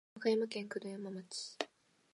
[0.15, 1.57] 和歌山県九度山町